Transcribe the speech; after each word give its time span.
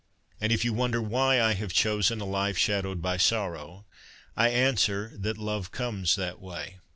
And 0.39 0.51
if 0.51 0.65
you 0.65 0.73
wonder 0.73 0.99
why 0.99 1.39
I 1.39 1.53
have 1.53 1.71
chosen 1.73 2.21
a 2.21 2.25
life 2.25 2.57
shadowed 2.57 3.03
by 3.03 3.17
sorrow, 3.17 3.85
I 4.35 4.49
answer 4.49 5.11
that 5.15 5.37
love 5.37 5.69
comes 5.69 6.15
that 6.15 6.41
way. 6.41 6.79